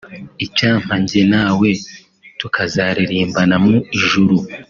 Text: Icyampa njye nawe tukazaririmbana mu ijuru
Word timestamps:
Icyampa 0.45 0.93
njye 1.01 1.21
nawe 1.33 1.69
tukazaririmbana 2.39 3.55
mu 3.65 3.73
ijuru 3.97 4.35